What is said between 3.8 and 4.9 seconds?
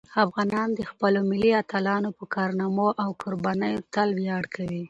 تل ویاړ کوي.